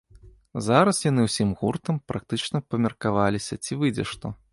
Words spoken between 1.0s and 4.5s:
яны ўсім гуртам практычна памеркаваліся, ці выйдзе што.